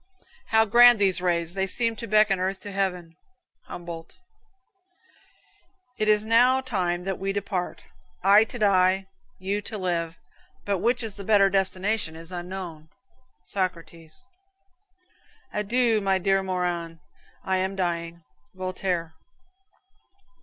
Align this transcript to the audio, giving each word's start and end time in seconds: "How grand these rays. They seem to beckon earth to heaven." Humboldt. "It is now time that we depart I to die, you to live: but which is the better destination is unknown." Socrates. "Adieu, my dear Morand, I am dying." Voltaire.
"How 0.47 0.65
grand 0.65 0.97
these 0.97 1.21
rays. 1.21 1.53
They 1.53 1.67
seem 1.67 1.95
to 1.97 2.07
beckon 2.07 2.39
earth 2.39 2.57
to 2.61 2.71
heaven." 2.71 3.15
Humboldt. 3.65 4.17
"It 5.99 6.07
is 6.07 6.25
now 6.25 6.59
time 6.59 7.03
that 7.03 7.19
we 7.19 7.31
depart 7.31 7.83
I 8.23 8.43
to 8.45 8.57
die, 8.57 9.05
you 9.37 9.61
to 9.61 9.77
live: 9.77 10.15
but 10.65 10.79
which 10.79 11.03
is 11.03 11.17
the 11.17 11.23
better 11.23 11.51
destination 11.51 12.15
is 12.15 12.31
unknown." 12.31 12.89
Socrates. 13.43 14.25
"Adieu, 15.53 16.01
my 16.01 16.17
dear 16.17 16.41
Morand, 16.41 16.97
I 17.43 17.57
am 17.57 17.75
dying." 17.75 18.23
Voltaire. 18.55 19.13